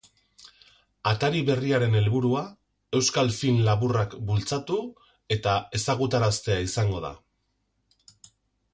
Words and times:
Atari 1.11 1.41
berriaren 1.49 1.97
helburua 1.99 2.41
euskal 3.01 3.31
film 3.41 3.61
laburrak 3.69 4.17
bultzatu 4.31 4.81
eta 5.39 5.57
ezagutaraztea 5.83 6.61
izango 6.69 7.07
da. 7.09 7.17